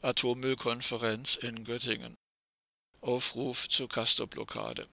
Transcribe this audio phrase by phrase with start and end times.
[0.00, 2.14] Atommüllkonferenz in Göttingen.
[3.00, 4.88] Aufruf zur Castor-Blockade.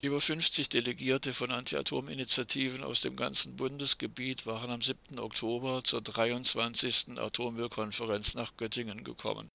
[0.00, 5.20] Über 50 Delegierte von Anti-Atom-Initiativen aus dem ganzen Bundesgebiet waren am 7.
[5.20, 7.16] Oktober zur 23.
[7.16, 9.48] Atommüllkonferenz nach Göttingen gekommen.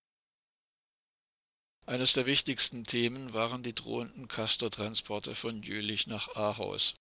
[1.86, 6.96] Eines der wichtigsten Themen waren die drohenden Castor-Transporte von Jülich nach Ahaus.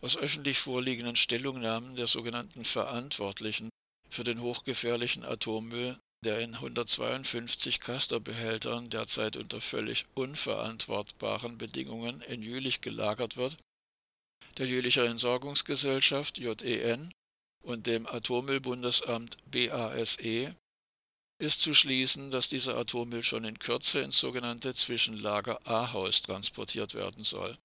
[0.00, 3.72] Aus öffentlich vorliegenden Stellungnahmen der sogenannten Verantwortlichen
[4.12, 12.80] für den hochgefährlichen Atommüll der in 152 Castor-Behältern derzeit unter völlig unverantwortbaren Bedingungen in Jülich
[12.80, 13.56] gelagert wird,
[14.58, 17.12] der Jülicher Entsorgungsgesellschaft JEN
[17.64, 20.54] und dem Atommüllbundesamt BASE
[21.40, 27.24] ist zu schließen, dass dieser Atommüll schon in Kürze ins sogenannte Zwischenlager A-Haus transportiert werden
[27.24, 27.58] soll.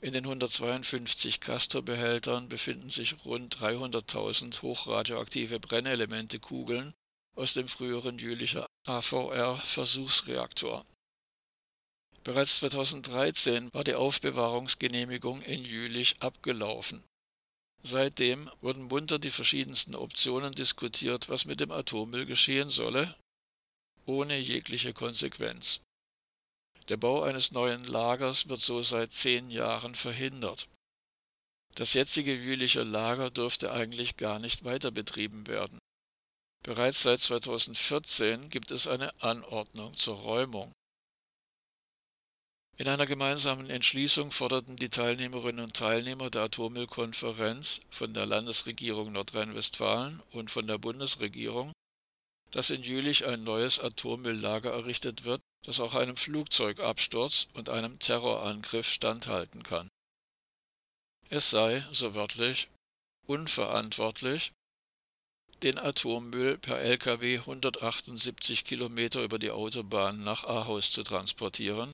[0.00, 6.94] In den 152 Castor-Behältern befinden sich rund 300.000 hochradioaktive Brennelemente-Kugeln
[7.34, 10.86] aus dem früheren Jülicher AVR-Versuchsreaktor.
[12.22, 17.02] Bereits 2013 war die Aufbewahrungsgenehmigung in Jülich abgelaufen.
[17.82, 23.16] Seitdem wurden munter die verschiedensten Optionen diskutiert, was mit dem Atommüll geschehen solle,
[24.06, 25.80] ohne jegliche Konsequenz.
[26.88, 30.68] Der Bau eines neuen Lagers wird so seit zehn Jahren verhindert.
[31.74, 35.78] Das jetzige Jülicher Lager dürfte eigentlich gar nicht weiter betrieben werden.
[36.64, 40.72] Bereits seit 2014 gibt es eine Anordnung zur Räumung.
[42.78, 50.22] In einer gemeinsamen Entschließung forderten die Teilnehmerinnen und Teilnehmer der Atommüllkonferenz von der Landesregierung Nordrhein-Westfalen
[50.30, 51.72] und von der Bundesregierung,
[52.50, 58.88] dass in Jülich ein neues Atommülllager errichtet wird, das auch einem Flugzeugabsturz und einem Terrorangriff
[58.88, 59.88] standhalten kann.
[61.30, 62.68] Es sei, so wörtlich,
[63.26, 64.52] unverantwortlich,
[65.62, 71.92] den Atommüll per Lkw 178 Kilometer über die Autobahn nach Ahaus zu transportieren,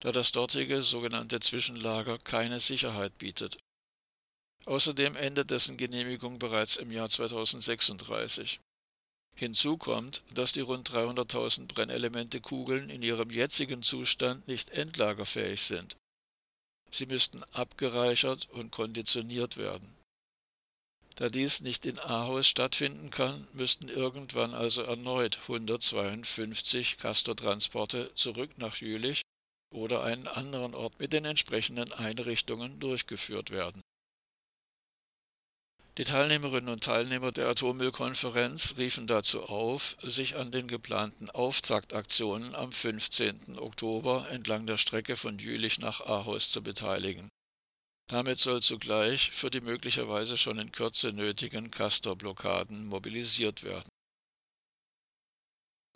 [0.00, 3.58] da das dortige sogenannte Zwischenlager keine Sicherheit bietet.
[4.66, 8.60] Außerdem endet dessen Genehmigung bereits im Jahr 2036.
[9.36, 15.96] Hinzu kommt, dass die rund 300.000 Brennelemente-Kugeln in ihrem jetzigen Zustand nicht endlagerfähig sind.
[16.90, 19.94] Sie müssten abgereichert und konditioniert werden.
[21.16, 28.76] Da dies nicht in Ahaus stattfinden kann, müssten irgendwann also erneut 152 Castortransporte zurück nach
[28.76, 29.22] Jülich
[29.70, 33.82] oder einen anderen Ort mit den entsprechenden Einrichtungen durchgeführt werden.
[35.98, 42.70] Die Teilnehmerinnen und Teilnehmer der Atommüllkonferenz riefen dazu auf, sich an den geplanten Auftaktaktionen am
[42.70, 43.58] 15.
[43.58, 47.30] Oktober entlang der Strecke von Jülich nach Ahaus zu beteiligen.
[48.08, 53.88] Damit soll zugleich für die möglicherweise schon in Kürze nötigen Castor-Blockaden mobilisiert werden.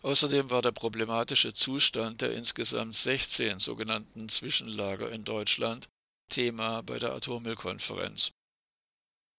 [0.01, 5.87] Außerdem war der problematische Zustand der insgesamt 16 sogenannten Zwischenlager in Deutschland
[6.27, 8.31] Thema bei der Atommüllkonferenz.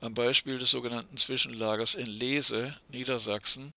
[0.02, 3.70] Am Beispiel des sogenannten Zwischenlagers in Lese, Niedersachsen,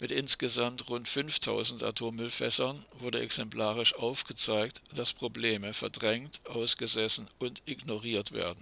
[0.00, 8.60] mit insgesamt rund 5000 Atommüllfässern wurde exemplarisch aufgezeigt, dass Probleme verdrängt, ausgesessen und ignoriert werden.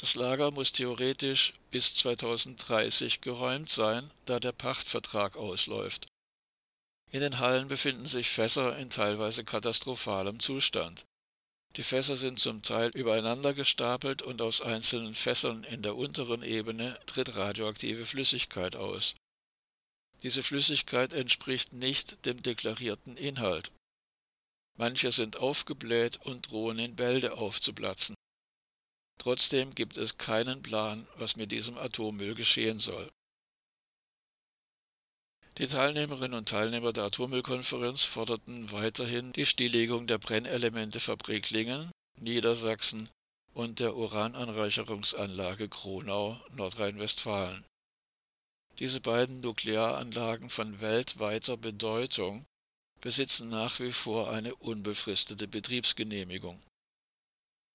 [0.00, 6.08] Das Lager muss theoretisch bis 2030 geräumt sein, da der Pachtvertrag ausläuft.
[7.12, 11.04] In den Hallen befinden sich Fässer in teilweise katastrophalem Zustand.
[11.76, 16.98] Die Fässer sind zum Teil übereinander gestapelt und aus einzelnen Fässern in der unteren Ebene
[17.06, 19.14] tritt radioaktive Flüssigkeit aus.
[20.22, 23.70] Diese Flüssigkeit entspricht nicht dem deklarierten Inhalt.
[24.76, 28.14] Manche sind aufgebläht und drohen in Bälde aufzuplatzen.
[29.18, 33.10] Trotzdem gibt es keinen Plan, was mit diesem Atommüll geschehen soll.
[35.60, 43.10] Die Teilnehmerinnen und Teilnehmer der Atommüllkonferenz forderten weiterhin die Stilllegung der Brennelementefabrik Lingen, Niedersachsen
[43.52, 47.62] und der Urananreicherungsanlage Kronau, Nordrhein-Westfalen.
[48.78, 52.46] Diese beiden Nuklearanlagen von weltweiter Bedeutung
[53.02, 56.62] besitzen nach wie vor eine unbefristete Betriebsgenehmigung.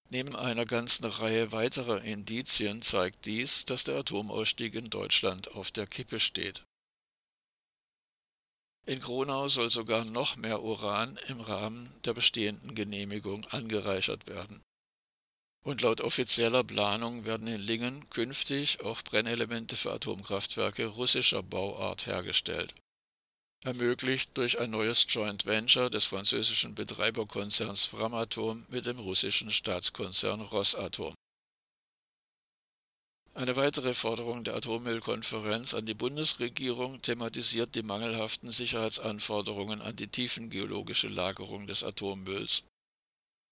[0.10, 5.86] Neben einer ganzen Reihe weiterer Indizien zeigt dies, dass der Atomausstieg in Deutschland auf der
[5.86, 6.64] Kippe steht.
[8.86, 14.62] In Gronau soll sogar noch mehr Uran im Rahmen der bestehenden Genehmigung angereichert werden
[15.66, 22.76] und laut offizieller Planung werden in Lingen künftig auch Brennelemente für Atomkraftwerke russischer Bauart hergestellt.
[23.64, 31.16] Ermöglicht durch ein neues Joint Venture des französischen Betreiberkonzerns Framatome mit dem russischen Staatskonzern Rosatom.
[33.38, 41.10] Eine weitere Forderung der Atommüllkonferenz an die Bundesregierung thematisiert die mangelhaften Sicherheitsanforderungen an die tiefengeologische
[41.10, 42.64] Lagerung des Atommülls.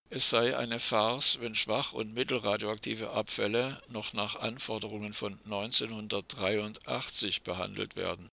[0.09, 7.97] Es sei eine Farce, wenn schwach- und mittelradioaktive Abfälle noch nach Anforderungen von 1983 behandelt
[7.97, 8.29] werden.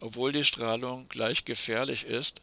[0.00, 2.40] Obwohl die Strahlung gleich gefährlich ist,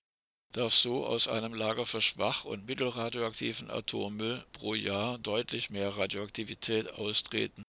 [0.53, 6.93] darf so aus einem Lager für schwach- und mittelradioaktiven Atommüll pro Jahr deutlich mehr Radioaktivität
[6.93, 7.63] austreten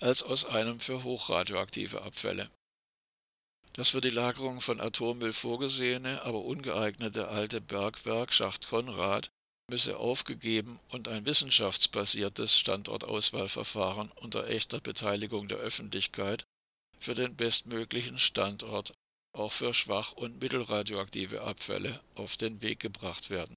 [0.00, 2.50] als aus einem für hochradioaktive Abfälle.
[3.72, 9.30] Das für die Lagerung von Atommüll vorgesehene, aber ungeeignete alte Bergwerk Schacht Konrad
[9.68, 16.44] müsse aufgegeben und ein wissenschaftsbasiertes Standortauswahlverfahren unter echter Beteiligung der Öffentlichkeit
[17.00, 18.94] für den bestmöglichen Standort
[19.34, 23.54] auch für schwach- und mittelradioaktive Abfälle auf den Weg gebracht werden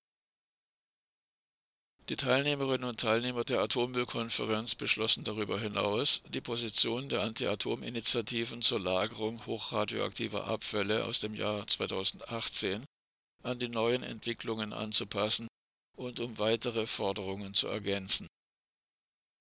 [2.10, 9.46] die Teilnehmerinnen und Teilnehmer der Atommüllkonferenz beschlossen darüber hinaus, die Position der Anti-Atom-Initiativen zur Lagerung
[9.46, 12.84] hochradioaktiver Abfälle aus dem Jahr 2018
[13.44, 15.48] an die neuen Entwicklungen anzupassen
[15.96, 18.28] und um weitere Forderungen zu ergänzen.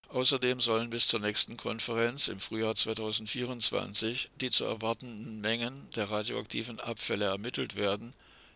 [0.09, 6.81] Außerdem sollen bis zur nächsten Konferenz im Frühjahr 2024 die zu erwartenden Mengen der radioaktiven
[6.81, 8.13] Abfälle ermittelt werden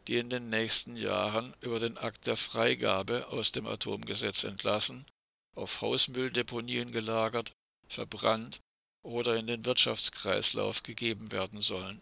[0.08, 5.06] die in den nächsten Jahren über den Akt der Freigabe aus dem Atomgesetz entlassen,
[5.54, 7.52] auf Hausmülldeponien gelagert,
[7.88, 8.60] verbrannt
[9.02, 12.00] oder in den Wirtschaftskreislauf gegeben werden sollen